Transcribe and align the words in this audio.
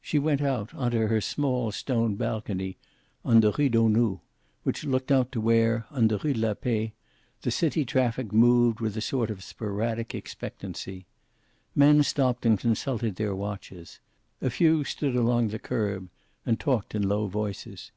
She 0.00 0.20
went 0.20 0.40
out 0.40 0.72
onto 0.74 1.08
her 1.08 1.20
small 1.20 1.72
stone 1.72 2.14
balcony, 2.14 2.76
on 3.24 3.40
the 3.40 3.50
Rue 3.50 3.68
Danou, 3.68 4.20
and 4.64 4.84
looked 4.84 5.10
out 5.10 5.32
to 5.32 5.40
where, 5.40 5.86
on 5.90 6.06
the 6.06 6.18
Rue 6.18 6.34
de 6.34 6.38
la 6.38 6.54
Paix, 6.54 6.92
the 7.40 7.50
city 7.50 7.84
traffic 7.84 8.30
moved 8.32 8.78
with 8.78 8.96
a 8.96 9.00
sort 9.00 9.28
of 9.28 9.42
sporadic 9.42 10.14
expectancy. 10.14 11.06
Men 11.74 12.04
stopped 12.04 12.46
and 12.46 12.60
consulted 12.60 13.16
their 13.16 13.34
watches. 13.34 13.98
A 14.40 14.50
few 14.50 14.84
stood 14.84 15.16
along 15.16 15.48
the 15.48 15.58
curb, 15.58 16.08
and 16.46 16.60
talked 16.60 16.94
in 16.94 17.08
low 17.08 17.26
voices. 17.26 17.90